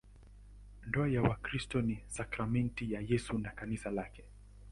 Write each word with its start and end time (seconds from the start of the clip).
Ndoa 0.87 1.07
ya 1.07 1.21
Wakristo 1.21 1.81
ni 1.81 2.03
sakramenti 2.07 2.91
ya 2.93 3.01
Yesu 3.01 3.37
na 3.37 3.49
Kanisa 3.49 3.91
lake. 3.91 4.23